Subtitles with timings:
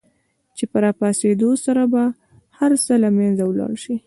[0.57, 2.03] چې په را پاڅېدو سره به
[2.57, 3.95] هر څه له منځه ولاړ شي.